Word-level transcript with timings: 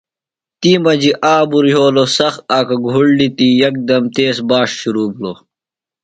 تی 0.59 0.71
مجیۡ 0.83 1.17
آبرُوۡ 1.35 1.69
یھولوۡ 1.73 2.09
سخت 2.17 2.39
آکہ 2.57 2.75
گُھوڑ 2.85 3.07
دِتیۡ 3.17 3.57
یکدم 3.63 4.03
تیز 4.15 4.37
باݜ 4.49 4.69
شرو 4.79 5.05
بِھلوۡ۔ 5.13 5.37